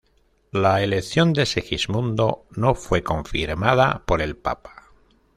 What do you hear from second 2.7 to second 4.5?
fue confirmada por el